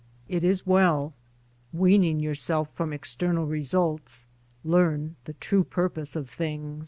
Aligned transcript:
It 0.27 0.43
is 0.43 0.65
well— 0.65 1.13
Weaning 1.83 2.19
yourself 2.19 2.69
from 2.73 2.91
external 2.91 3.45
results 3.45 4.25
learn 4.63 5.15
the 5.25 5.33
true 5.33 5.63
purposes 5.63 6.15
of 6.15 6.27
things. 6.27 6.79